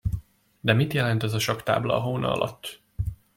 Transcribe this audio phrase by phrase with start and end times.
[0.59, 2.81] De mit jelent az a sakktábla a hóna alatt?